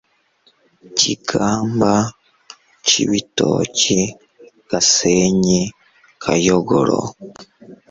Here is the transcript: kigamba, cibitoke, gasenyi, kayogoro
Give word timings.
kigamba, 0.97 1.93
cibitoke, 2.87 3.99
gasenyi, 4.69 5.61
kayogoro 6.23 6.99